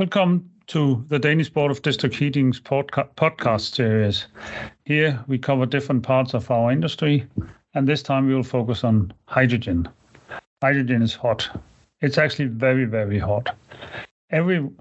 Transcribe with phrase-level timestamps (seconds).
[0.00, 4.28] Welcome to the Danish Board of District Heating's podca- podcast series.
[4.86, 7.26] Here we cover different parts of our industry,
[7.74, 9.86] and this time we will focus on hydrogen.
[10.62, 11.50] Hydrogen is hot.
[12.00, 13.54] It's actually very, very hot.
[14.30, 14.72] Everyone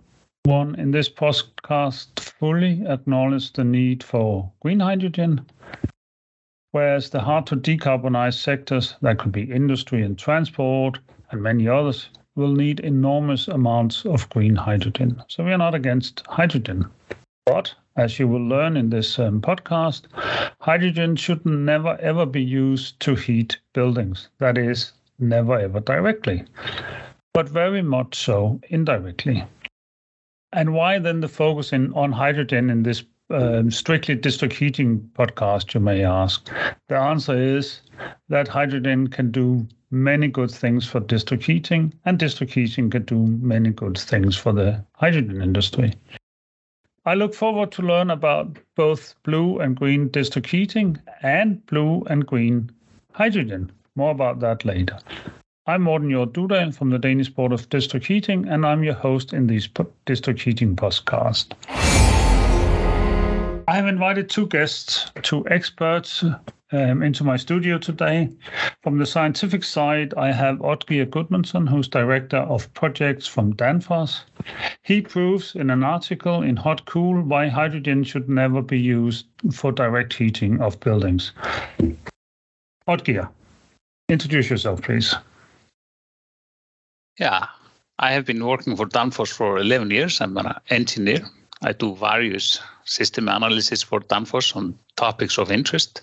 [0.77, 5.45] in this podcast fully acknowledges the need for green hydrogen,
[6.71, 10.97] whereas the hard to decarbonize sectors, that could be industry and transport
[11.31, 12.07] and many others,
[12.39, 15.21] will need enormous amounts of green hydrogen.
[15.27, 16.85] So we are not against hydrogen.
[17.45, 20.03] But as you will learn in this um, podcast,
[20.61, 24.29] hydrogen should never ever be used to heat buildings.
[24.37, 26.45] That is, never ever directly,
[27.33, 29.43] but very much so indirectly.
[30.53, 35.73] And why then the focus in, on hydrogen in this um, strictly district heating podcast,
[35.73, 36.49] you may ask?
[36.87, 37.81] The answer is
[38.29, 43.17] that hydrogen can do many good things for district heating, and district heating can do
[43.41, 45.93] many good things for the hydrogen industry.
[47.05, 52.25] I look forward to learn about both blue and green district heating and blue and
[52.25, 52.69] green
[53.13, 53.71] hydrogen.
[53.95, 54.99] More about that later.
[55.65, 59.47] I'm Morten Jordt from the Danish Board of District Heating, and I'm your host in
[59.47, 59.69] this
[60.05, 61.53] District Heating podcast.
[63.69, 66.23] I have invited two guests, two experts
[66.71, 68.27] um, into my studio today.
[68.81, 74.21] From the scientific side, I have Oddgeir Gudmundsson, who's Director of Projects from Danfoss.
[74.81, 79.71] He proves in an article in Hot Cool why hydrogen should never be used for
[79.71, 81.31] direct heating of buildings.
[82.87, 83.29] Oddgeir,
[84.07, 85.13] introduce yourself, please.
[87.19, 87.45] Yeah,
[87.99, 90.21] I have been working for Danfoss for 11 years.
[90.21, 91.19] I'm an engineer.
[91.61, 92.59] I do various
[92.89, 96.01] system analysis for Danfoss on topics of interest.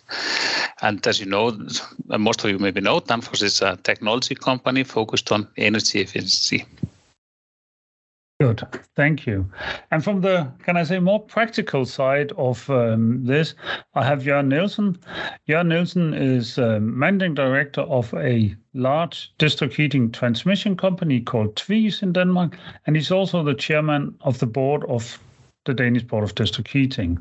[0.82, 1.58] And as you know,
[2.06, 6.64] most of you maybe know, Danfoss is a technology company focused on energy efficiency.
[8.38, 8.62] Good,
[8.96, 9.50] thank you.
[9.90, 13.54] And from the, can I say, more practical side of um, this,
[13.94, 14.98] I have Jørgen Nielsen.
[15.48, 22.02] Jørgen Nielsen is um, managing director of a large district heating transmission company called Tvis
[22.02, 25.18] in Denmark, and he's also the chairman of the board of
[25.66, 27.18] the Danish Board of District Heating.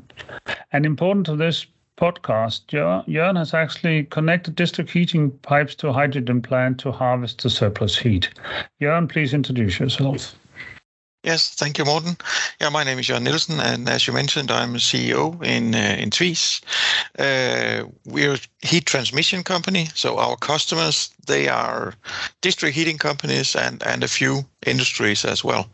[0.72, 2.66] And important to this podcast,
[3.06, 7.98] Jørgen has actually connected district heating pipes to a hydrogen plant to harvest the surplus
[7.98, 8.30] heat.
[8.80, 10.34] Jørgen, please introduce yourself.
[11.26, 12.16] Yes, thank you, Morten.
[12.60, 16.10] Yeah, my name is Jørgen Nielsen, and as you mentioned, I'm CEO in uh, in
[16.10, 16.60] Tvis.
[17.18, 21.94] Uh, we're a heat transmission company, so our customers they are
[22.42, 25.64] district heating companies and and a few industries as well.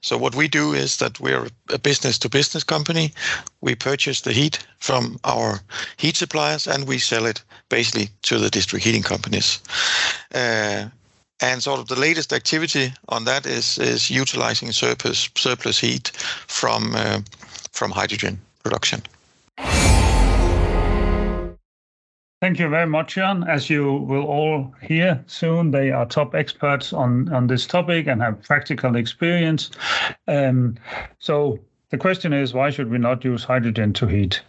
[0.00, 3.12] So what we do is that we're a business to business company.
[3.60, 5.60] We purchase the heat from our
[5.96, 9.60] heat suppliers and we sell it basically to the district heating companies.
[10.34, 10.88] Uh,
[11.40, 16.08] and sort of the latest activity on that is is utilizing surplus surplus heat
[16.46, 17.20] from uh,
[17.72, 19.02] from hydrogen production.
[22.44, 23.42] Thank you very much, Jan.
[23.44, 28.20] As you will all hear soon, they are top experts on, on this topic and
[28.20, 29.70] have practical experience.
[30.28, 30.76] Um,
[31.18, 31.58] so
[31.88, 34.42] the question is, why should we not use hydrogen to heat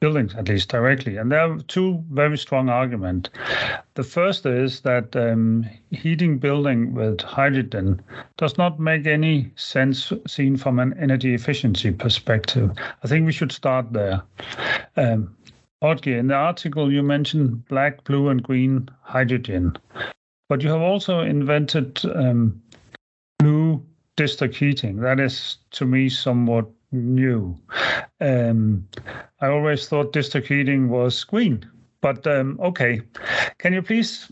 [0.00, 1.16] buildings, at least directly.
[1.16, 3.30] And there are two very strong arguments.
[3.94, 8.00] The first is that um, heating building with hydrogen
[8.36, 12.70] does not make any sense seen from an energy efficiency perspective.
[13.02, 14.22] I think we should start there.
[14.96, 15.34] Um,
[15.80, 19.76] in the article you mentioned black, blue, and green hydrogen,
[20.48, 22.60] but you have also invented um,
[23.38, 23.84] blue
[24.16, 24.96] district heating.
[24.96, 27.56] That is, to me, somewhat new.
[28.20, 28.86] Um,
[29.40, 31.64] I always thought district heating was green,
[32.00, 33.02] but um, okay.
[33.58, 34.30] Can you please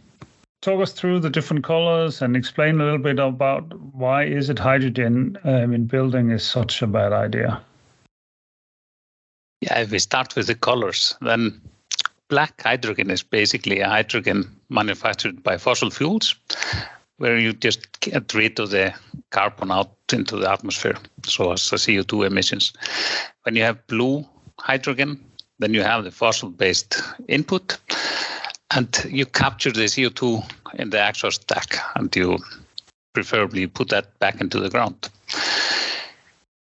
[0.62, 4.59] talk us through the different colors and explain a little bit about why is it
[4.59, 7.61] hydrogen um, in building is such a bad idea?
[9.61, 11.61] Yeah, if we start with the colors, then
[12.28, 16.34] black hydrogen is basically a hydrogen manufactured by fossil fuels
[17.19, 18.94] where you just get rid of the
[19.31, 22.73] carbon out into the atmosphere, so as the CO2 emissions.
[23.43, 24.26] When you have blue
[24.61, 25.25] hydrogen,
[25.58, 27.79] then you have the fossil-based input,
[28.73, 30.44] and you capture the CO2
[30.79, 32.38] in the actual stack, and you
[33.14, 35.08] preferably put that back into the ground.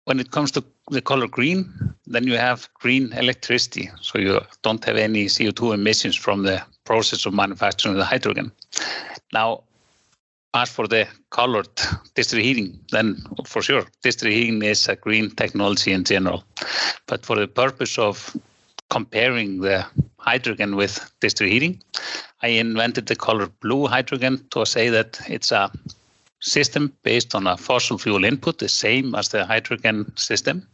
[0.07, 1.71] When it comes to the color green,
[2.07, 7.27] then you have green electricity, so you don't have any CO2 emissions from the process
[7.27, 8.51] of manufacturing the hydrogen.
[9.35, 9.65] Now,
[10.59, 11.69] as for the colored
[12.15, 13.17] district heating, then
[13.47, 16.45] for sure, district heating is a green technology in general.
[17.07, 18.37] But for the purpose of
[18.91, 19.87] comparing the
[20.19, 21.81] hydrogen with district heating,
[22.43, 25.71] I invented the color blue hydrogen to say that it's a
[26.41, 30.67] system based on a fossil fuel input, the same as the hydrogen system,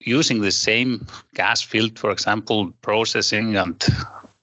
[0.00, 3.84] using the same gas field, for example, processing and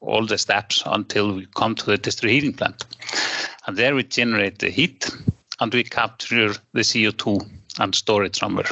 [0.02, 2.84] all the steps until we come to the district heating plant.
[3.66, 5.10] And there we generate the heat
[5.60, 7.50] and we capture the CO2
[7.80, 8.70] and store it somewhere.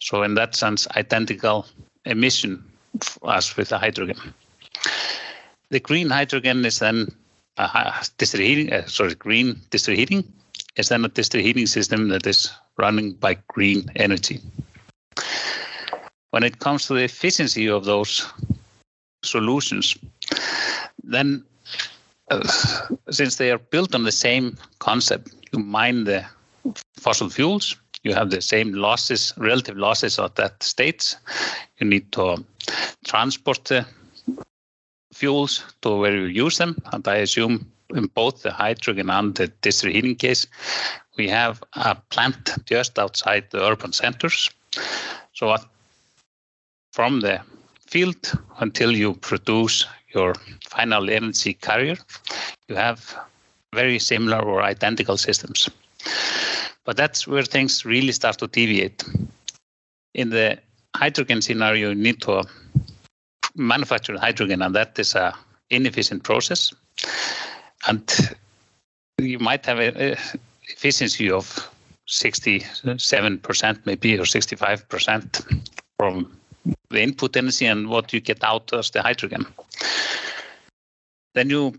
[0.00, 1.66] So in that sense, identical
[2.04, 2.64] emission
[3.28, 4.34] as with the hydrogen.
[5.70, 7.14] The green hydrogen is then
[7.56, 10.32] a district heating, uh, sorry, green district heating
[10.76, 14.40] is then a district heating system that is running by green energy.
[16.30, 18.26] When it comes to the efficiency of those
[19.22, 19.96] solutions,
[21.02, 21.44] then
[23.10, 26.24] since they are built on the same concept, you mine the
[26.96, 31.16] fossil fuels, you have the same losses, relative losses of that state.
[31.78, 32.44] You need to
[33.04, 33.86] transport the
[35.12, 36.76] fuels to where you use them.
[36.92, 40.46] And I assume in both the hydrogen and the district heating case,
[41.18, 44.50] we have a plant just outside the urban centers.
[45.34, 45.56] So
[46.92, 47.40] from the
[47.86, 50.34] field until you produce your
[50.68, 51.96] final energy carrier,
[52.68, 53.16] you have
[53.74, 55.68] very similar or identical systems.
[56.84, 59.04] But that's where things really start to deviate.
[60.14, 60.58] In the
[60.96, 62.42] hydrogen scenario, you need to uh,
[63.54, 65.34] manufacture hydrogen, and that is a
[65.70, 66.72] inefficient process.
[67.86, 68.36] And
[69.18, 70.16] you might have an
[70.68, 71.70] efficiency of
[72.08, 76.39] 67% maybe or 65% from
[76.90, 79.46] the input energy and what you get out as the hydrogen.
[81.34, 81.74] Then you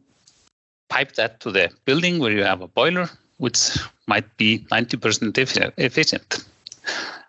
[0.90, 5.38] pipe that to the building where you have a boiler, which might be 90%
[5.78, 6.46] efficient.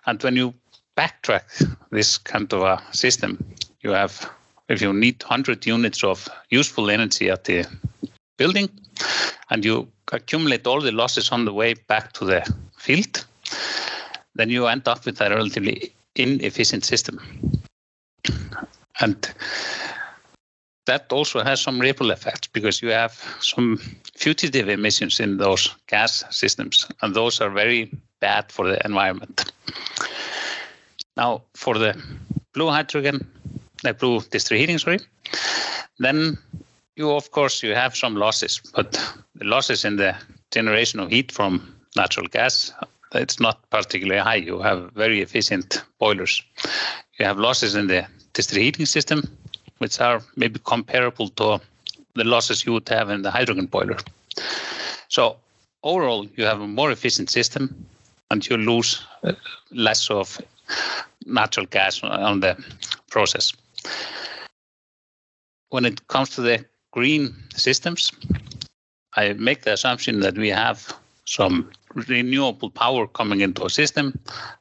[0.06, 0.54] And when you
[0.96, 1.44] backtrack
[1.90, 3.38] this kind of a system,
[3.81, 4.31] you have,
[4.69, 7.66] if you need 100 units of useful energy at the
[8.37, 8.69] building,
[9.50, 13.25] and you accumulate all the losses on the way back to the field,
[14.34, 17.20] then you end up with a relatively inefficient system.
[19.00, 19.35] And
[20.87, 23.79] that also has some ripple effects because you have some
[24.17, 29.53] fugitive emissions in those gas systems, and those are very bad for the environment.
[31.17, 32.00] Now, for the
[32.53, 33.26] blue hydrogen,
[33.82, 35.00] the blue district heating, sorry,
[35.99, 36.38] then
[36.97, 38.93] you of course you have some losses, but
[39.35, 40.14] the losses in the
[40.50, 42.73] generation of heat from natural gas
[43.14, 44.37] it's not particularly high.
[44.37, 46.43] You have very efficient boilers.
[47.19, 49.23] You have losses in the district heating system,
[49.79, 51.61] which are maybe comparable to
[52.14, 53.99] the losses you would have in the hydrogen boiler.
[55.09, 55.37] So
[55.82, 57.87] overall, you have a more efficient system,
[58.31, 59.32] and you lose uh,
[59.70, 60.41] less of
[61.26, 62.56] natural gas on the
[63.11, 63.53] process.
[65.69, 68.12] When it comes to the green systems,
[69.14, 70.94] I make the assumption that we have
[71.25, 74.19] some renewable power coming into a system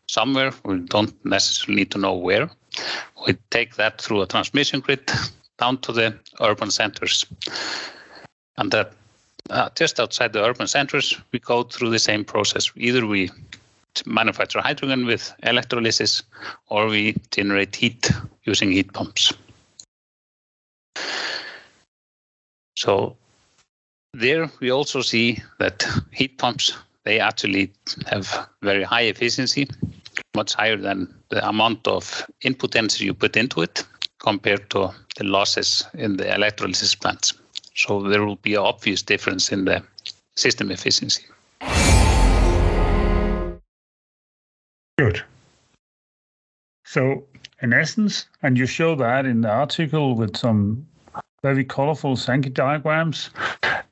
[0.08, 0.52] somewhere.
[0.64, 2.50] We don't necessarily need to know where.
[3.26, 5.10] We take that through a transmission grid
[5.58, 7.26] down to the urban centers.
[8.58, 8.94] And that
[9.50, 12.72] uh, just outside the urban centers, we go through the same process.
[12.76, 13.30] Either we
[14.06, 16.24] manufacture hydrogen with electrolysis
[16.68, 18.10] or we generate heat
[18.44, 19.34] using heat pumps.
[22.78, 23.16] So
[24.14, 27.72] there we also see that heat pumps they actually
[28.06, 29.68] have very high efficiency,
[30.36, 33.84] much higher than the amount of input energy you put into it
[34.20, 37.34] compared to the losses in the electrolysis plants.
[37.76, 39.84] So there will be an obvious difference in the
[40.36, 41.24] system efficiency.
[45.00, 45.24] Good.
[46.86, 47.24] So,
[47.62, 50.86] in essence, and you show that in the article with some
[51.42, 53.32] very colorful Sankey diagrams,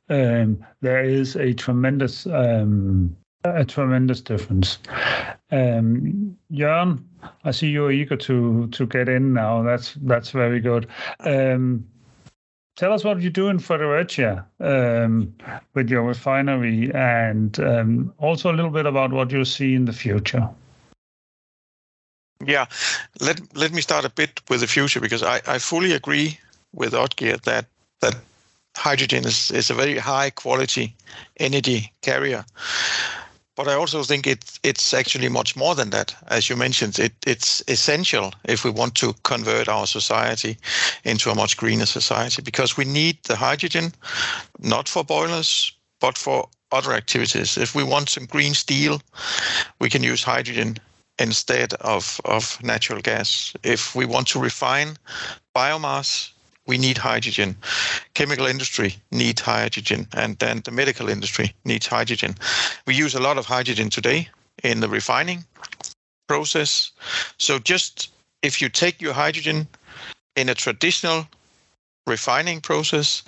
[0.10, 4.80] um, there is a tremendous um, a tremendous difference.
[5.52, 7.04] Um, Jørn,
[7.44, 9.64] I see you're eager to to get in now.
[9.64, 10.88] That's that's very good.
[11.22, 11.86] Um,
[12.76, 15.34] tell us what you do in Fredericia um,
[15.74, 19.94] with your refinery, and um, also a little bit about what you see in the
[19.94, 20.50] future.
[22.46, 22.66] Yeah,
[23.20, 26.40] let let me start a bit with the future because I, I fully agree
[26.74, 27.66] with Oddgeir that
[28.02, 28.16] that
[28.80, 30.96] hydrogen is, is a very high quality
[31.38, 32.46] energy carrier.
[33.56, 36.16] But I also think it, it's actually much more than that.
[36.28, 40.58] As you mentioned, it, it's essential if we want to convert our society
[41.04, 43.92] into a much greener society because we need the hydrogen,
[44.60, 47.58] not for boilers, but for other activities.
[47.58, 49.02] If we want some green steel,
[49.82, 50.78] we can use hydrogen
[51.18, 53.54] instead of, of natural gas.
[53.64, 54.96] If we want to refine
[55.54, 56.32] biomass,
[56.70, 57.58] we need hydrogen.
[58.14, 62.36] Chemical industry needs hydrogen, and then the medical industry needs hydrogen.
[62.86, 64.30] We use a lot of hydrogen today
[64.64, 65.44] in the refining
[66.28, 66.92] process.
[67.38, 68.12] So just
[68.44, 69.68] if you take your hydrogen
[70.36, 71.28] in a traditional
[72.06, 73.24] refining process,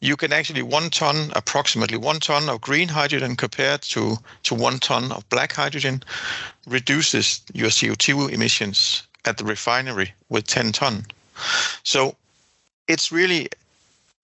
[0.00, 4.80] you can actually one ton, approximately one ton of green hydrogen compared to, to one
[4.80, 6.02] ton of black hydrogen
[6.66, 11.06] reduces your CO2 emissions at the refinery with 10 ton.
[11.84, 12.16] So
[12.88, 13.48] it's really,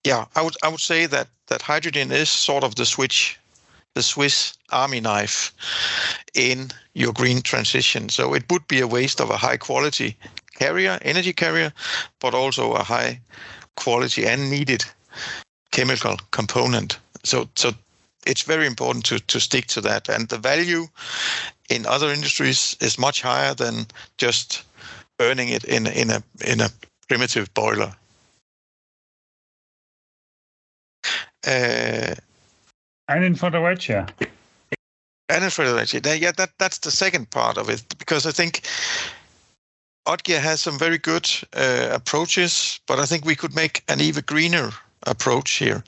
[0.03, 3.39] yeah, I would I would say that that hydrogen is sort of the switch,
[3.93, 5.53] the Swiss Army knife
[6.33, 8.09] in your green transition.
[8.09, 10.17] So it would be a waste of a high quality
[10.55, 11.73] carrier, energy carrier,
[12.19, 13.19] but also a high
[13.75, 14.85] quality and needed
[15.71, 16.99] chemical component.
[17.23, 17.71] So so
[18.27, 20.09] it's very important to to stick to that.
[20.09, 20.87] And the value
[21.69, 23.87] in other industries is much higher than
[24.17, 24.63] just
[25.17, 26.69] burning it in in a in a
[27.07, 27.95] primitive boiler.
[31.45, 32.15] Uh,
[33.07, 34.07] and in Fredericia.
[35.29, 36.01] And in Fredericia.
[36.17, 38.67] Yeah, that that's the second part of it because I think
[40.07, 44.23] Oddgeir has some very good uh, approaches, but I think we could make an even
[44.25, 44.71] greener
[45.07, 45.83] approach here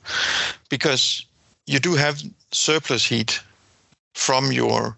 [0.68, 1.26] because
[1.66, 3.40] you do have surplus heat
[4.14, 4.96] from your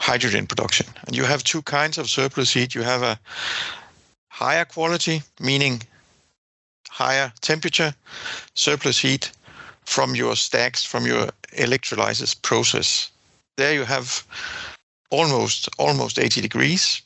[0.00, 0.86] hydrogen production.
[1.06, 2.74] And you have two kinds of surplus heat.
[2.74, 3.18] You have a
[4.30, 5.82] higher quality, meaning
[6.88, 7.94] higher temperature
[8.54, 9.32] surplus heat
[9.86, 13.10] from your stacks, from your electrolysis process.
[13.56, 14.24] There you have
[15.10, 17.02] almost almost 80 degrees.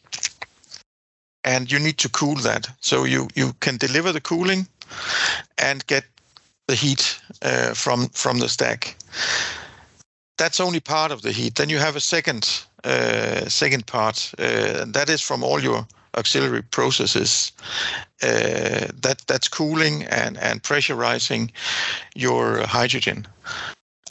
[1.44, 2.68] And you need to cool that.
[2.80, 4.66] So you you can deliver the cooling
[5.56, 6.04] and get
[6.66, 8.96] the heat uh, from from the stack.
[10.36, 11.54] That's only part of the heat.
[11.54, 15.86] Then you have a second uh, second part uh, and that is from all your
[16.16, 17.52] auxiliary processes
[18.22, 21.50] uh, that that's cooling and and pressurizing
[22.14, 23.26] your hydrogen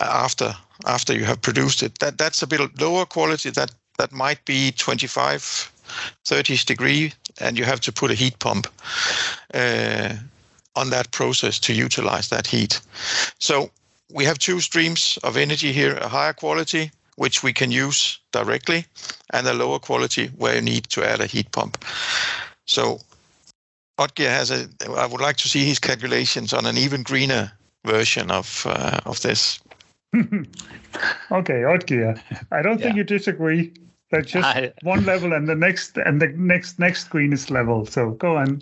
[0.02, 4.44] after after you have produced it that that's a bit lower quality that that might
[4.46, 5.72] be 25
[6.26, 8.68] 30 degree and you have to put a heat pump
[9.54, 10.14] uh,
[10.76, 12.82] on that process to utilize that heat
[13.40, 13.70] so
[14.12, 18.86] we have two streams of energy here a higher quality which we can use directly,
[19.34, 21.84] and a lower quality where you need to add a heat pump.
[22.66, 23.02] So
[24.00, 24.68] Oddgeir has a.
[24.96, 27.52] I would like to see his calculations on an even greener
[27.86, 29.60] version of uh, of this.
[30.16, 32.20] okay, Oddgeir.
[32.52, 32.86] I don't yeah.
[32.86, 33.74] think you disagree.
[34.12, 37.86] That's just I, one level and the next and the next next greenest level.
[37.86, 38.62] So go on.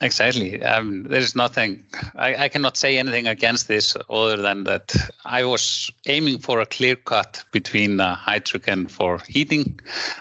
[0.00, 0.62] Exactly.
[0.62, 1.84] Um, there is nothing.
[2.16, 6.66] I, I cannot say anything against this other than that I was aiming for a
[6.66, 9.78] clear cut between uh, hydrogen for heating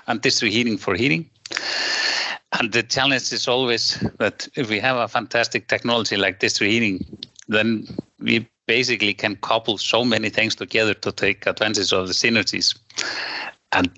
[0.07, 1.29] and district heating for heating.
[2.53, 7.05] And the challenge is always that if we have a fantastic technology like district heating,
[7.47, 7.87] then
[8.19, 12.77] we basically can couple so many things together to take advantage of the synergies.
[13.71, 13.89] And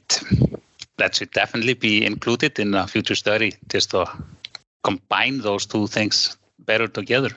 [0.98, 4.06] that should definitely be included in a future study just to
[4.84, 7.29] combine those two things better together.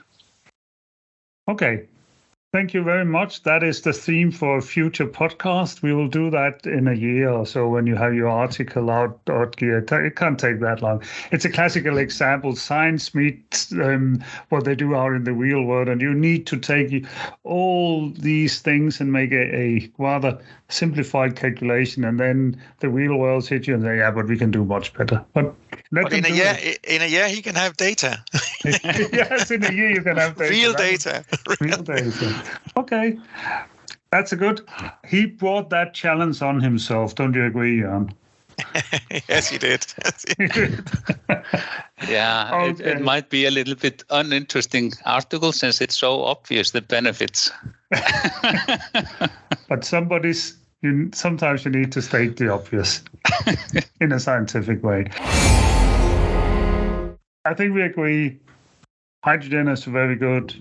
[1.49, 1.85] Okay,
[2.53, 3.45] Thank you very much.
[3.45, 5.81] That is the theme for a future podcast.
[5.81, 9.21] We will do that in a year or so when you have your article out.
[9.27, 11.03] It can't take that long.
[11.31, 12.55] It's a classical example.
[12.55, 16.59] Science meets um, what they do out in the real world, and you need to
[16.59, 17.07] take
[17.43, 20.39] all these things and make a, a rather
[20.73, 24.51] simplified calculation, and then the real world hits you and say, "Yeah, but we can
[24.51, 25.55] do much better." But
[25.91, 26.79] but in a year, it.
[26.85, 28.25] in a year, he can have data.
[28.65, 30.51] yes, in a year you can have data.
[30.51, 31.25] Real data.
[31.61, 32.45] Real data.
[32.77, 33.19] Okay,
[34.11, 34.63] that's a good.
[35.07, 37.15] He brought that challenge on himself.
[37.15, 38.15] Don't you agree, Jan?
[39.29, 39.87] yes, he did.
[42.09, 42.71] yeah, okay.
[42.71, 47.51] it, it, might be a little bit uninteresting article since it's so obvious the benefits.
[49.69, 53.03] but somebody's you sometimes you need to state the obvious
[54.01, 55.07] in a scientific way.
[57.45, 58.39] I think we agree
[59.25, 60.55] hydrogen is very good.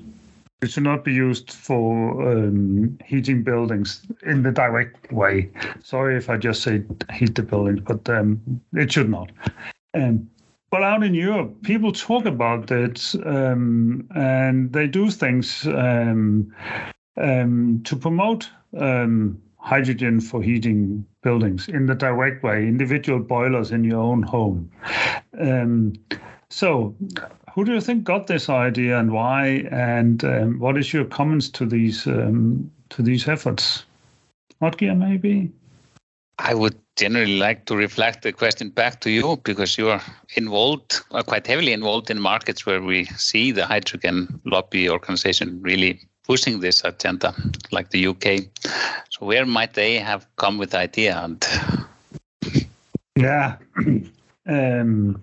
[0.61, 5.49] It should not be used for um, heating buildings in the direct way.
[5.81, 9.31] Sorry if I just say heat the buildings, but um, it should not.
[9.95, 10.29] Um,
[10.69, 16.53] but out in Europe, people talk about it um, and they do things um,
[17.17, 18.47] um, to promote
[19.61, 24.69] hydrogen for heating buildings in the direct way, individual boilers in your own home.
[25.39, 25.93] Um,
[26.49, 26.95] so,
[27.53, 29.67] who do you think got this idea and why?
[29.71, 33.85] And um, what is your comments to these um, to these efforts?
[34.61, 35.51] Oddgeir, maybe.
[36.39, 40.01] I would generally like to reflect the question back to you because you are
[40.35, 45.99] involved, uh, quite heavily involved in markets where we see the hydrogen lobby organization really
[46.31, 47.35] pushing this agenda,
[47.71, 48.25] like the UK.
[49.09, 51.17] So where might they have come with the idea?
[51.17, 51.45] And
[53.17, 53.57] yeah,
[54.47, 55.21] um,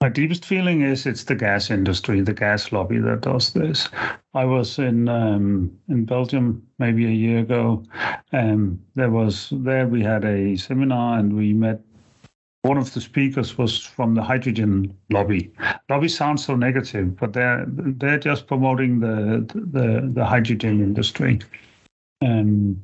[0.00, 3.88] my deepest feeling is it's the gas industry, the gas lobby that does this.
[4.34, 7.82] I was in um, in Belgium maybe a year ago.
[8.32, 11.80] Um, there was there we had a seminar and we met.
[12.66, 15.52] One of the speakers was from the hydrogen lobby.
[15.88, 21.40] Lobby sounds so negative, but they're they're just promoting the the, the hydrogen industry.
[22.22, 22.82] Um,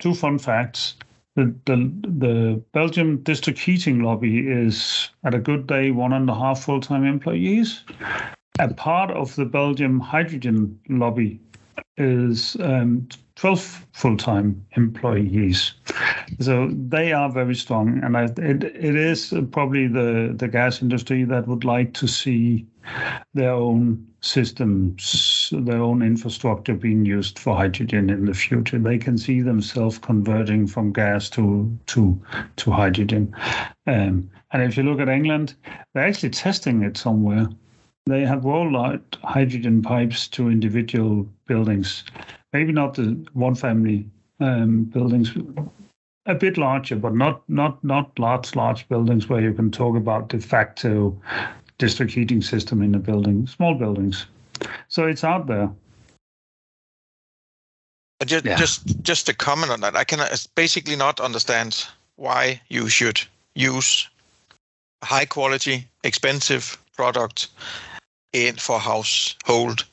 [0.00, 0.96] two fun facts
[1.34, 6.34] the, the, the Belgium district heating lobby is at a good day one and a
[6.34, 7.84] half full time employees.
[8.58, 11.40] A part of the Belgium hydrogen lobby
[11.96, 13.08] is um,
[13.42, 15.74] 12 full time employees.
[16.38, 18.00] So they are very strong.
[18.04, 22.64] And I, it, it is probably the, the gas industry that would like to see
[23.34, 28.78] their own systems, their own infrastructure being used for hydrogen in the future.
[28.78, 32.22] They can see themselves converting from gas to to
[32.58, 33.34] to hydrogen.
[33.88, 35.56] Um, and if you look at England,
[35.94, 37.48] they're actually testing it somewhere.
[38.06, 42.04] They have rolled out hydrogen pipes to individual buildings,
[42.52, 44.06] maybe not the one family
[44.40, 45.32] um, buildings,
[46.26, 50.28] a bit larger, but not not not large large buildings where you can talk about
[50.28, 51.16] de facto
[51.78, 54.26] district heating system in a building, small buildings.
[54.88, 55.68] So it's out there.
[58.24, 58.56] Just, yeah.
[58.56, 59.96] just, just a comment on that.
[59.96, 63.20] I can uh, basically not understand why you should
[63.56, 64.08] use
[65.02, 67.48] high quality, expensive product
[68.32, 69.84] in for household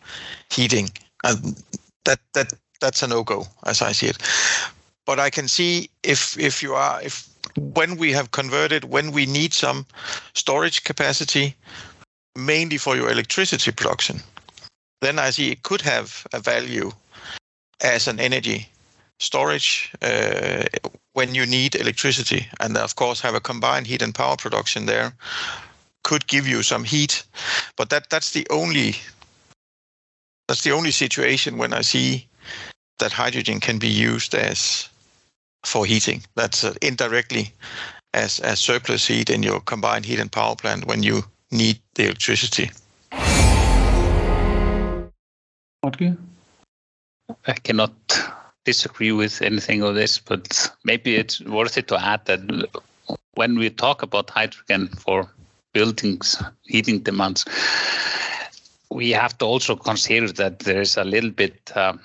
[0.51, 0.89] heating,
[1.23, 1.61] and
[2.05, 4.17] that that that's a no go as I see it.
[5.05, 7.27] But I can see if if you are if
[7.57, 9.85] when we have converted, when we need some
[10.33, 11.55] storage capacity,
[12.35, 14.21] mainly for your electricity production,
[15.01, 16.91] then I see it could have a value
[17.81, 18.69] as an energy
[19.19, 20.63] storage uh,
[21.13, 25.13] when you need electricity, and of course have a combined heat and power production there
[26.03, 27.23] could give you some heat,
[27.75, 28.95] but that that's the only
[30.49, 32.27] that's the only situation when I see
[32.97, 34.89] that hydrogen can be used as
[35.63, 36.23] for heating.
[36.33, 37.53] That's uh, indirectly
[38.15, 42.05] as as surplus heat in your combined heat and power plant when you need the
[42.05, 42.71] electricity.
[45.83, 46.15] Okay.
[47.45, 47.93] I cannot
[48.65, 52.41] disagree with anything of this, but maybe it's worth it to add that
[53.35, 55.29] when we talk about hydrogen for
[55.73, 57.45] buildings heating demands,
[58.91, 61.99] we have to also consider that there is a little bit um,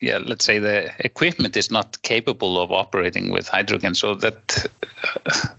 [0.00, 4.66] yeah, let's say the equipment is not capable of operating with hydrogen, so that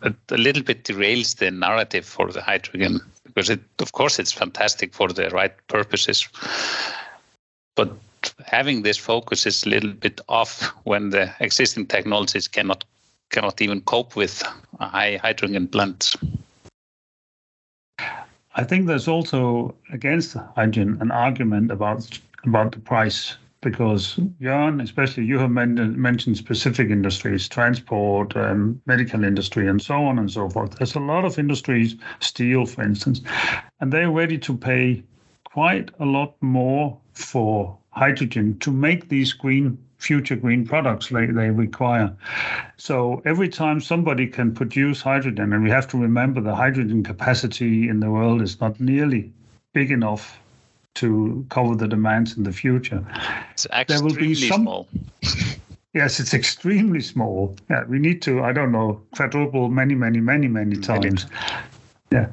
[0.01, 4.31] uh, a little bit derails the narrative for the hydrogen because it, of course, it's
[4.31, 6.27] fantastic for the right purposes,
[7.75, 7.91] but
[8.45, 12.83] having this focus is a little bit off when the existing technologies cannot
[13.29, 14.43] cannot even cope with
[14.79, 16.15] high hydrogen plants.
[18.55, 25.25] I think there's also against hydrogen an argument about about the price because Jan, especially
[25.25, 30.71] you have mentioned specific industries, transport, um, medical industry, and so on and so forth.
[30.71, 33.21] There's a lot of industries, steel, for instance,
[33.79, 35.03] and they're ready to pay
[35.45, 41.49] quite a lot more for hydrogen to make these green future green products they, they
[41.49, 42.13] require.
[42.77, 47.87] So every time somebody can produce hydrogen, and we have to remember the hydrogen capacity
[47.87, 49.31] in the world is not nearly
[49.71, 50.37] big enough
[50.95, 53.03] to cover the demands in the future.
[53.51, 54.87] It's there will be some, small.
[55.93, 57.55] yes, it's extremely small.
[57.69, 61.25] Yeah, we need to, I don't know, quadruple many, many, many, many times.
[62.11, 62.27] Yeah.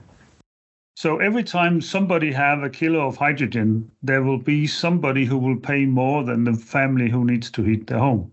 [1.00, 5.56] So every time somebody have a kilo of hydrogen, there will be somebody who will
[5.56, 8.30] pay more than the family who needs to heat their home.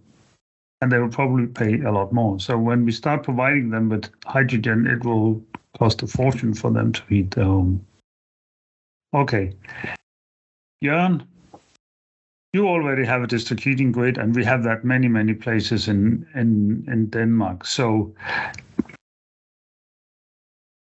[0.82, 2.42] And they will probably pay a lot more.
[2.42, 5.42] So when we start providing them with hydrogen, it will
[5.80, 7.88] cost a fortune for them to heat their home.
[9.14, 9.54] Okay.
[10.84, 11.26] Jørn,
[12.52, 16.28] you already have a district heating grid, and we have that many, many places in
[16.36, 17.66] in in Denmark.
[17.66, 18.14] So,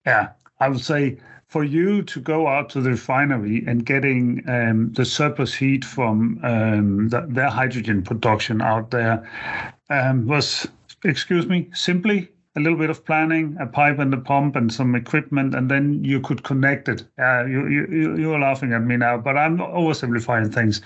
[0.06, 4.92] yeah, I would say for you to go out to the refinery and getting um,
[4.92, 9.28] the surplus heat from um, the, their hydrogen production out there
[9.88, 10.68] um, was,
[11.04, 14.94] excuse me, simply a little bit of planning, a pipe and a pump and some
[14.94, 17.04] equipment, and then you could connect it.
[17.18, 20.82] Uh, you, you, you're laughing at me now, but I'm oversimplifying things.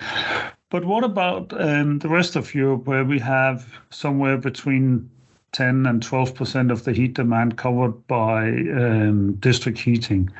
[0.71, 5.11] But what about um, the rest of Europe, where we have somewhere between
[5.53, 10.31] 10 and 12 percent of the heat demand covered by um, district heating?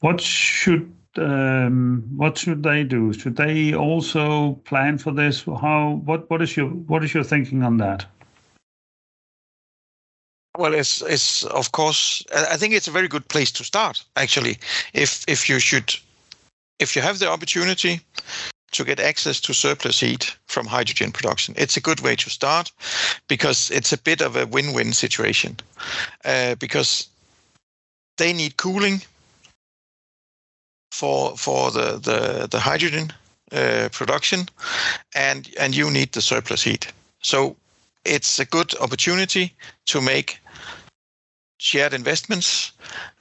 [0.00, 3.12] What should um, what should they do?
[3.12, 5.44] Should they also plan for this?
[5.44, 8.06] How what what is your what is your thinking on that?
[10.58, 12.24] Well, it's it's of course.
[12.34, 14.04] I think it's a very good place to start.
[14.16, 14.58] Actually,
[14.94, 15.94] if if you should,
[16.78, 18.00] if you have the opportunity
[18.72, 22.72] to get access to surplus heat from hydrogen production, it's a good way to start
[23.28, 25.56] because it's a bit of a win-win situation.
[26.24, 27.08] Uh, because
[28.16, 29.02] they need cooling
[30.90, 33.12] for for the the, the hydrogen
[33.52, 34.48] uh, production,
[35.14, 36.92] and and you need the surplus heat.
[37.22, 37.56] So
[38.04, 39.54] it's a good opportunity
[39.86, 40.40] to make
[41.58, 42.72] shared investments,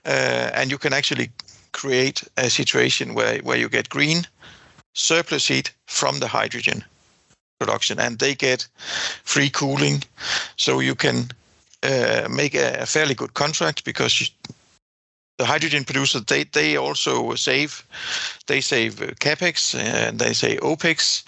[0.06, 1.32] uh, and you can actually
[1.72, 4.26] create a situation where, where you get green
[4.96, 6.84] surplus heat from the hydrogen
[7.60, 8.68] production, and they get
[9.24, 10.04] free cooling.
[10.58, 11.30] So you can
[11.84, 14.28] uh, make a, fairly good contract because you,
[15.38, 17.84] the hydrogen producers they they also save
[18.48, 21.24] they save capex and they say opex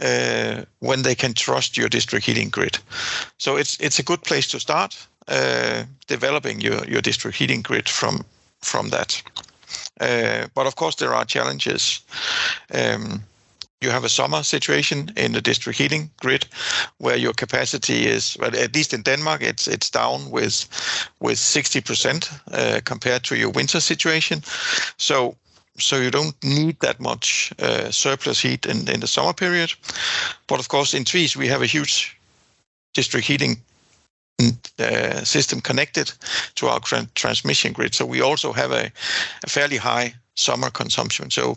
[0.00, 2.78] uh, when they can trust your district heating grid.
[3.38, 7.88] So it's it's a good place to start uh, developing your your district heating grid
[7.88, 8.24] from
[8.60, 9.22] from that.
[10.00, 12.00] Uh, but of course, there are challenges.
[12.72, 13.22] Um,
[13.84, 16.46] you have a summer situation in the district heating grid
[16.98, 20.66] where your capacity is well at least in Denmark it's it's down with
[21.20, 24.42] with 60% uh, compared to your winter situation
[24.96, 25.36] so
[25.78, 29.74] so you don't need that much uh, surplus heat in, in the summer period
[30.46, 32.16] but of course in Tvis we have a huge
[32.94, 33.56] district heating
[34.78, 36.12] uh, system connected
[36.56, 36.80] to our
[37.14, 37.94] transmission grid.
[37.94, 38.90] So we also have a,
[39.44, 41.30] a, fairly high summer consumption.
[41.30, 41.56] So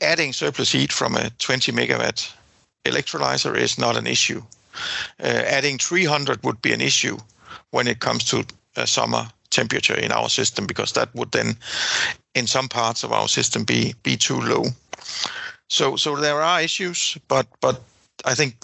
[0.00, 2.32] adding surplus heat from a 20 megawatt
[2.86, 4.42] electrolyzer is not an issue.
[5.22, 7.18] Uh, adding 300 would be an issue
[7.70, 8.44] when it comes to
[8.76, 11.56] a summer temperature in our system because that would then
[12.34, 14.64] in some parts of our system be be too low
[15.68, 17.80] so so there are issues but but
[18.24, 18.54] i think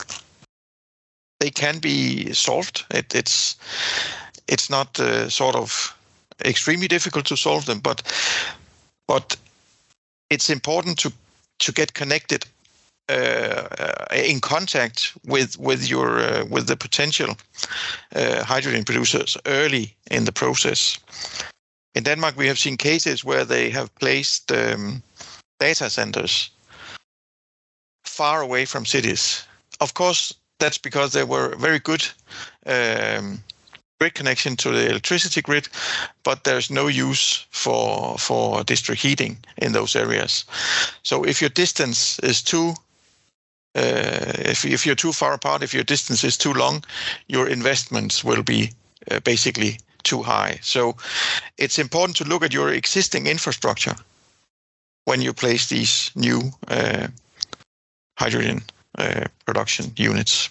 [1.43, 2.85] they can be solved.
[2.91, 3.57] It, it's
[4.47, 5.97] it's not uh, sort of
[6.45, 8.03] extremely difficult to solve them, but
[9.07, 9.37] but
[10.31, 11.13] it's important to
[11.59, 12.47] to get connected
[13.09, 13.63] uh,
[14.31, 17.37] in contact with with your uh, with the potential
[18.15, 20.99] uh, hydrogen producers early in the process.
[21.95, 25.03] In Denmark, we have seen cases where they have placed um,
[25.61, 26.51] data centers
[28.05, 29.47] far away from cities.
[29.81, 32.05] Of course, that's because they were very good
[32.67, 33.43] um,
[33.99, 35.69] grid connection to the electricity grid,
[36.23, 40.45] but there's no use for for district heating in those areas.
[41.03, 42.75] So if your distance is too
[43.75, 46.85] uh, if, if you're too far apart, if your distance is too long,
[47.29, 48.71] your investments will be
[49.11, 50.59] uh, basically too high.
[50.63, 50.97] So
[51.59, 53.97] it's important to look at your existing infrastructure
[55.07, 57.09] when you place these new uh,
[58.19, 58.63] hydrogen
[58.99, 60.51] Uh, production units.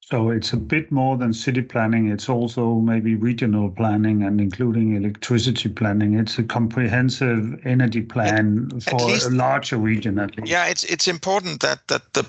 [0.00, 2.08] So it's a bit more than city planning.
[2.08, 6.18] It's also maybe regional planning and including electricity planning.
[6.18, 10.50] It's a comprehensive energy plan at, for at least, a larger region at least.
[10.50, 12.26] Yeah, it's it's important that that the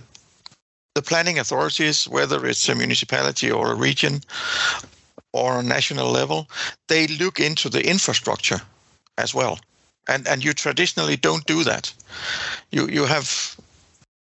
[0.94, 4.22] the planning authorities, whether it's a municipality or a region
[5.34, 6.48] or a national level,
[6.88, 8.62] they look into the infrastructure
[9.18, 9.60] as well.
[10.08, 11.94] And and you traditionally don't do that.
[12.72, 13.58] You you have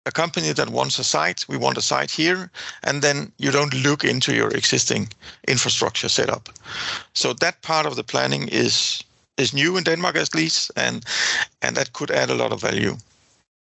[0.09, 2.49] a company that wants a site, we want a site here,
[2.83, 5.07] and then you don't look into your existing
[5.47, 6.49] infrastructure setup.
[7.13, 9.03] So that part of the planning is
[9.37, 11.05] is new in Denmark at least, and
[11.61, 12.97] and that could add a lot of value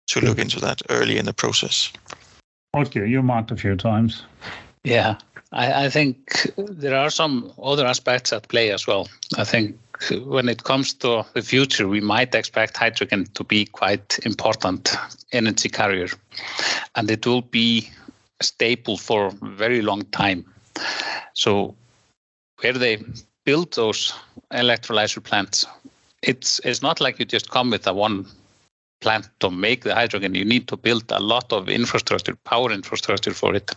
[0.07, 0.41] to look mm-hmm.
[0.41, 1.91] into that early in the process.
[2.73, 4.25] Okay, you marked a few times.
[4.83, 5.15] Yeah,
[5.51, 6.15] I, I think
[6.57, 9.07] there are some other aspects at play as well.
[9.37, 9.75] I think
[10.25, 14.95] when it comes to the future, we might expect hydrogen to be quite important
[15.31, 16.07] energy carrier,
[16.95, 17.89] and it will be
[18.41, 20.45] stable for a very long time.
[21.33, 21.75] So,
[22.61, 23.03] where they
[23.45, 24.13] build those
[24.51, 25.65] electrolyzer plants,
[26.21, 28.25] it's it's not like you just come with a one
[29.01, 30.35] plant to make the hydrogen.
[30.35, 33.71] You need to build a lot of infrastructure, power infrastructure for it.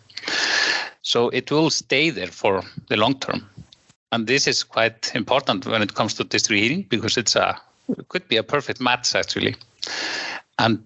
[1.03, 3.49] So it will stay there for the long term.
[4.14, 8.09] And this is quite important when it comes to district heating because it's a it
[8.09, 9.57] could be a perfect match actually.
[10.59, 10.79] And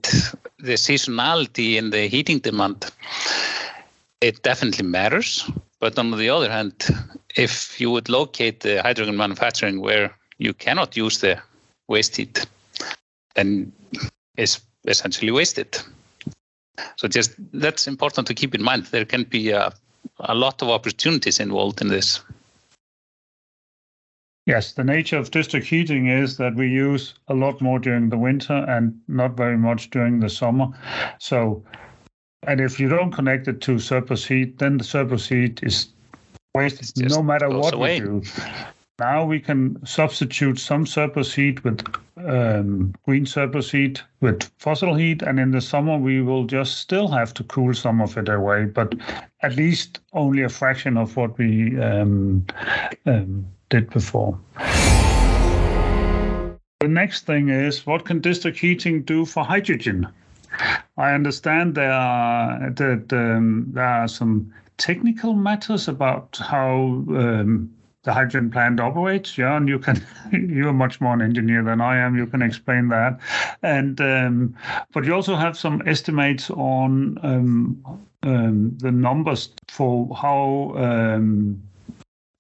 [0.59, 2.87] the seasonality in the heating demand,
[4.23, 5.49] it definitely matters.
[5.79, 6.73] But on the other hand,
[7.37, 11.39] if you would locate the hydrogen manufacturing where you cannot use the
[11.87, 12.47] waste heat,
[13.35, 13.71] then
[14.37, 15.79] it's essentially wasted.
[16.97, 18.87] So just that's important to keep in mind.
[18.87, 19.73] There can be a,
[20.19, 22.21] a lot of opportunities involved in this.
[24.49, 28.17] Yes, the nature of district heating is that we use a lot more during the
[28.17, 30.69] winter and not very much during the summer.
[31.19, 31.63] So,
[32.47, 35.89] and if you don't connect it to surplus heat, then the surplus heat is
[36.55, 38.01] wasted no matter what away.
[38.01, 38.23] we do.
[38.99, 41.85] Now we can substitute some surplus heat with
[42.17, 47.09] um, green surplus heat with fossil heat, and in the summer we will just still
[47.09, 48.95] have to cool some of it away, but
[49.43, 52.47] at least only a fraction of what we um,
[53.05, 54.39] um, did before.
[56.81, 60.09] The next thing is what can district heating do for hydrogen?
[60.97, 67.71] I understand there are that um, there are some technical matters about how um,
[68.05, 69.37] the hydrogen plant operates.
[69.37, 72.17] Yeah, and you can you're much more an engineer than I am.
[72.17, 73.21] You can explain that,
[73.63, 74.57] and um,
[74.93, 81.63] but you also have some estimates on um, um, the numbers for how um,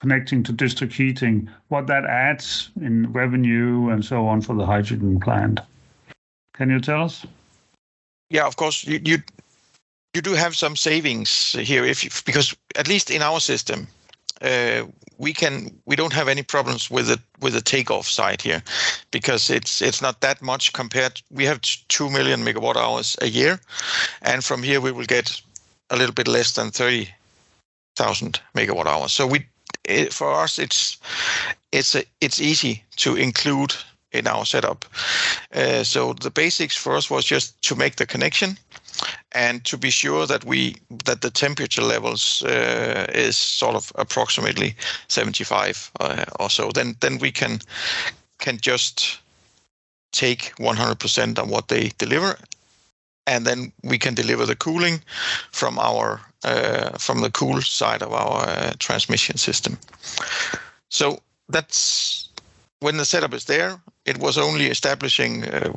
[0.00, 5.18] connecting to district heating, what that adds in revenue and so on for the hydrogen
[5.20, 5.60] plant.
[6.54, 7.26] Can you tell us?
[8.30, 8.84] Yeah, of course.
[8.84, 9.18] You you,
[10.14, 13.86] you do have some savings here, if you, because at least in our system,
[14.42, 14.84] uh,
[15.18, 18.62] we can we don't have any problems with it with the takeoff side here,
[19.10, 21.22] because it's it's not that much compared.
[21.30, 23.60] We have two million megawatt hours a year,
[24.22, 25.42] and from here we will get
[25.90, 27.08] a little bit less than thirty
[27.96, 29.12] thousand megawatt hours.
[29.12, 29.46] So we
[29.88, 30.98] it, for us, it's
[31.72, 33.74] it's a, it's easy to include
[34.12, 34.84] in our setup.
[35.54, 38.56] Uh, so the basics for us was just to make the connection
[39.32, 44.74] and to be sure that we that the temperature levels uh, is sort of approximately
[45.08, 46.70] 75 uh, or so.
[46.70, 47.60] Then then we can
[48.38, 49.20] can just
[50.12, 52.38] take 100% on what they deliver
[53.26, 55.02] and then we can deliver the cooling
[55.52, 56.20] from our
[56.98, 59.78] from the cool side of our uh, transmission system.
[60.88, 62.28] So that's
[62.80, 63.80] when the setup is there.
[64.04, 65.72] It was only establishing uh,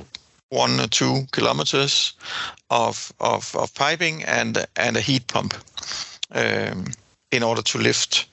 [0.49, 2.13] one or two kilometers
[2.69, 5.53] of, of, of piping and and a heat pump
[6.31, 6.85] um,
[7.31, 8.27] in order to lift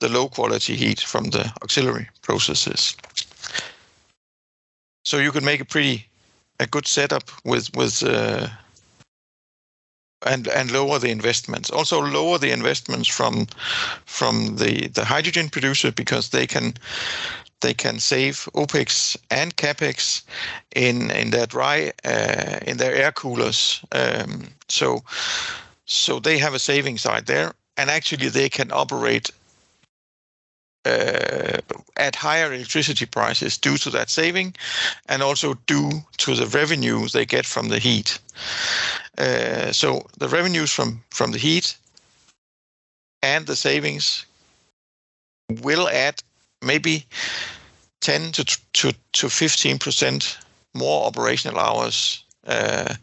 [0.00, 2.96] the low quality heat from the auxiliary processes.
[5.04, 6.06] So you can make a pretty
[6.60, 8.48] a good setup with with uh,
[10.26, 11.70] and and lower the investments.
[11.70, 13.46] Also lower the investments from
[14.04, 16.74] from the the hydrogen producer because they can
[17.60, 20.22] they can save opex and capex
[20.74, 23.80] in in their dry uh, in their air coolers.
[23.92, 25.02] Um, so
[25.86, 29.30] so they have a saving side there, and actually they can operate
[30.84, 31.58] uh,
[31.96, 34.54] at higher electricity prices due to that saving
[35.08, 38.18] and also due to the revenue they get from the heat.
[39.18, 41.02] Uh, so the revenues from,
[41.32, 41.76] the heat
[43.22, 44.24] and the savings
[45.60, 46.22] will add
[46.62, 47.04] maybe
[48.00, 50.36] 10 to, to, to 15%
[50.74, 52.94] more operational hours uh,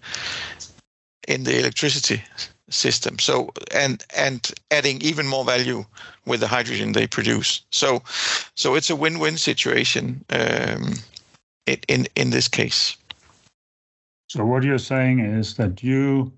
[1.28, 2.24] in the electricity
[2.70, 3.20] system.
[3.20, 4.04] So and
[4.72, 5.86] adding even more value
[6.26, 7.62] with the hydrogen they produce.
[7.72, 8.02] So
[8.76, 10.94] it's a win-win situation um,
[11.68, 12.96] in this case.
[14.36, 16.30] So what you're saying is that you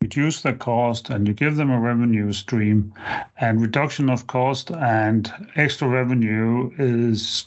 [0.00, 2.94] reduce the cost and you give them a revenue stream,
[3.40, 7.46] and reduction of cost and extra revenue is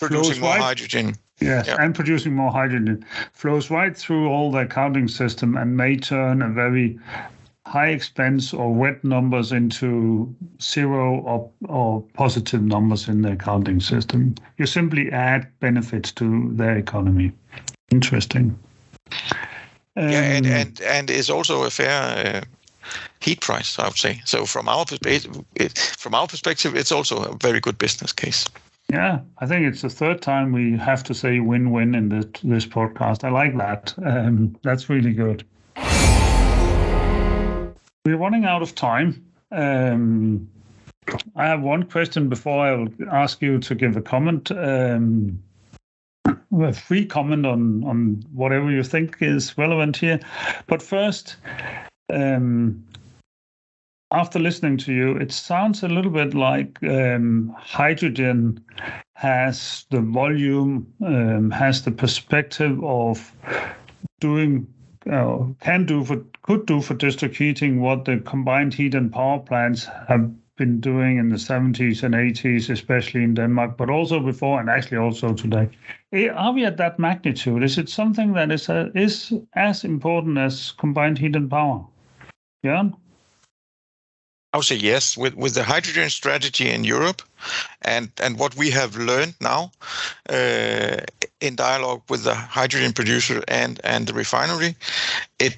[0.00, 1.14] producing more right, hydrogen.
[1.42, 1.76] Yes, yeah.
[1.78, 6.48] and producing more hydrogen flows right through all the accounting system and may turn a
[6.48, 6.98] very
[7.66, 14.34] high expense or wet numbers into zero or, or positive numbers in the accounting system.
[14.56, 17.32] You simply add benefits to their economy.
[17.94, 18.58] Interesting.
[19.96, 21.90] Um, yeah, and, um, and and is also a fair
[22.26, 22.40] uh,
[23.20, 24.20] heat price, I would say.
[24.24, 25.44] So from our perspective,
[25.96, 28.46] from our perspective, it's also a very good business case.
[28.92, 32.66] Yeah, I think it's the third time we have to say win-win in this, this
[32.66, 33.22] podcast.
[33.22, 33.94] I like that.
[34.04, 35.44] Um, that's really good.
[38.04, 39.24] We're running out of time.
[39.52, 40.48] Um,
[41.36, 44.50] I have one question before I will ask you to give a comment.
[44.50, 45.38] Um,
[46.26, 50.20] a free comment on on whatever you think is relevant here.
[50.66, 51.36] But first,
[52.12, 52.84] um,
[54.10, 58.64] after listening to you, it sounds a little bit like um, hydrogen
[59.14, 63.32] has the volume, um, has the perspective of
[64.20, 64.66] doing,
[65.10, 69.40] uh, can do for, could do for district heating what the combined heat and power
[69.40, 74.60] plants have been doing in the 70s and 80s, especially in Denmark, but also before
[74.60, 75.68] and actually also today.
[76.12, 77.62] Eh, are we at that magnitude?
[77.62, 81.84] Is it something that is, uh, is as important as combined heat and power?
[82.64, 82.94] Jørgen?
[84.54, 85.16] I would say yes.
[85.16, 87.22] With with the hydrogen strategy in Europe,
[87.82, 89.72] and and what we have learned now,
[90.30, 90.98] uh,
[91.40, 94.76] in dialogue with the hydrogen producer and and the refinery,
[95.40, 95.56] it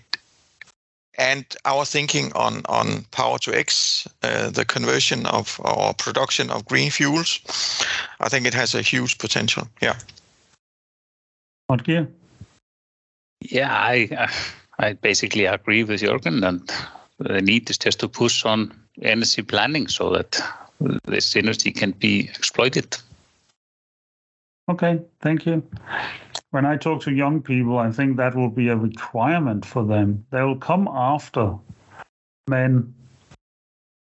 [1.18, 6.64] and our thinking on on power to X, uh, the conversion of our production of
[6.64, 7.40] green fuels,
[8.20, 9.68] I think it has a huge potential.
[9.80, 9.96] Yeah.
[11.70, 12.06] Oddgeir?
[13.40, 14.28] Yeah, I
[14.78, 16.70] I basically agree with Jørgen, and
[17.18, 20.40] the need is just to push on energy planning so that
[21.06, 22.96] this energy can be exploited.
[24.68, 25.62] Okay, thank you.
[26.56, 30.24] When I talk to young people, I think that will be a requirement for them.
[30.30, 31.58] They will come after
[32.48, 32.94] men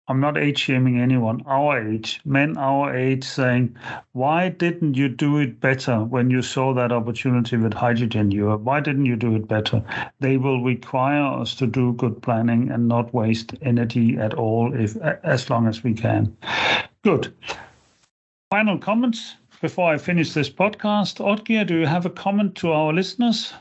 [0.06, 3.74] I'm not age shaming anyone, our age, men our age, saying,
[4.12, 8.60] Why didn't you do it better when you saw that opportunity with Hydrogen Europe?
[8.60, 9.82] Why didn't you do it better?
[10.20, 14.96] They will require us to do good planning and not waste energy at all, if
[15.24, 16.36] as long as we can.
[17.02, 17.34] Good.
[18.52, 21.20] Final comments before I finish this podcast.
[21.24, 23.54] Oddgeir, do you have a comment to our listeners?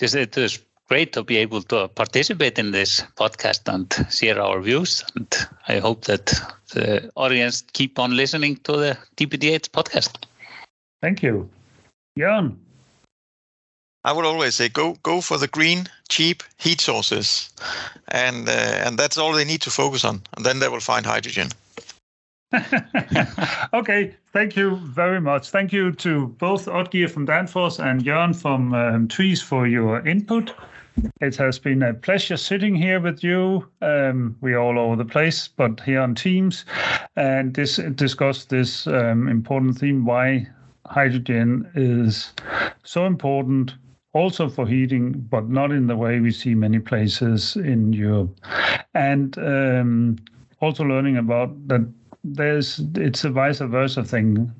[0.00, 4.60] Just it is great to be able to participate in this podcast and share our
[4.60, 5.04] views.
[5.14, 5.32] And
[5.68, 6.26] I hope that
[6.74, 10.24] the audience keep on listening to the DBDH podcast.
[11.00, 11.48] Thank you.
[12.18, 12.58] Jan.
[14.02, 17.50] I would always say go go for the green, cheap heat sources,
[18.08, 21.06] and uh, and that's all they need to focus on, and then they will find
[21.06, 21.50] hydrogen.
[23.74, 25.50] okay, thank you very much.
[25.50, 30.52] Thank you to both Oddgeir from Danfoss and Jørn from um, Tvis for your input.
[31.20, 33.68] It has been a pleasure sitting here with you.
[33.80, 36.64] Um, we're all over the place, but here on Teams,
[37.14, 40.48] and this discuss this um, important theme: why
[40.86, 42.32] hydrogen is
[42.82, 43.74] so important,
[44.12, 48.36] also for heating, but not in the way we see many places in Europe,
[48.94, 50.16] and um,
[50.60, 51.86] also learning about that.
[52.22, 54.52] There's it's a vice versa thing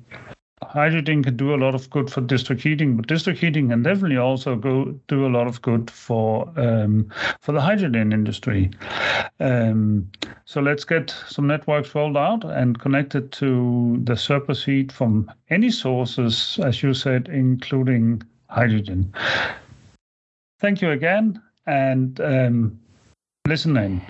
[0.63, 4.17] hydrogen can do a lot of good for district heating, but district heating can definitely
[4.17, 7.09] also go do a lot of good for um,
[7.41, 8.71] for the hydrogen industry.
[9.39, 10.09] Um,
[10.45, 15.71] so let's get some networks rolled out and connected to the surplus heat from any
[15.71, 19.13] sources, as you said, including hydrogen.
[20.59, 22.79] Thank you again, and um,
[23.47, 24.01] listen in.